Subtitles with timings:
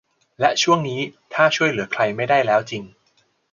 [0.39, 0.99] และช่วงนี้
[1.33, 2.83] ถ้าช่วยเหลือใครไม่ได้แล้วจริง